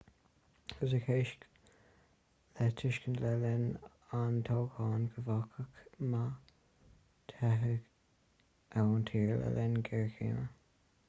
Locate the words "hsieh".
1.07-1.33